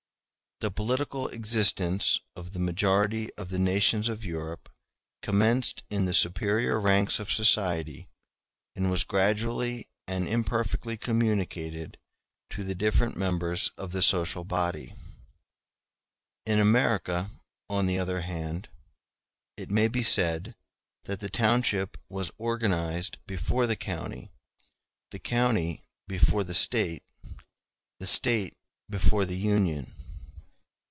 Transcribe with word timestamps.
The 0.63 0.69
political 0.69 1.27
existence 1.29 2.19
of 2.35 2.53
the 2.53 2.59
majority 2.59 3.33
of 3.33 3.49
the 3.49 3.57
nations 3.57 4.07
of 4.07 4.23
Europe 4.23 4.69
commenced 5.23 5.83
in 5.89 6.05
the 6.05 6.13
superior 6.13 6.79
ranks 6.79 7.17
of 7.17 7.31
society, 7.31 8.09
and 8.75 8.91
was 8.91 9.03
gradually 9.03 9.87
and 10.07 10.27
imperfectly 10.27 10.97
communicated 10.97 11.97
to 12.51 12.63
the 12.63 12.75
different 12.75 13.17
members 13.17 13.69
of 13.69 13.91
the 13.91 14.03
social 14.03 14.43
body. 14.43 14.93
In 16.45 16.59
America, 16.59 17.31
on 17.67 17.87
the 17.87 17.97
other 17.97 18.21
hand, 18.21 18.69
it 19.57 19.71
may 19.71 19.87
be 19.87 20.03
said 20.03 20.53
that 21.05 21.21
the 21.21 21.29
township 21.31 21.97
was 22.07 22.29
organized 22.37 23.17
before 23.25 23.65
the 23.65 23.75
county, 23.75 24.29
the 25.09 25.17
county 25.17 25.83
before 26.07 26.43
the 26.43 26.53
State, 26.53 27.01
the 27.97 28.05
State 28.05 28.55
before 28.91 29.25
the 29.25 29.39
Union. 29.39 29.95